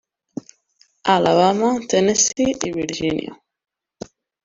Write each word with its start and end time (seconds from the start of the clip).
Alabama, 1.15 1.69
Tennessee 1.89 2.57
i 2.67 2.73
Virgínia. 2.79 3.39